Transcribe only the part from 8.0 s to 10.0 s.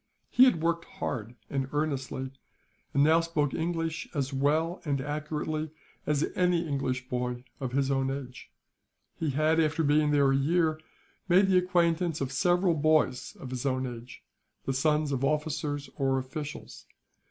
age. He had, after